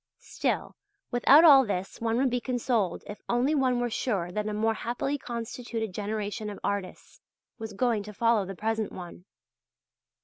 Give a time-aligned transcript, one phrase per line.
[0.17, 0.75] Still
[1.11, 4.73] without all this one would be consoled if only one were sure that a more
[4.73, 7.21] happily constituted generation of artists
[7.59, 9.25] was going to follow the present one.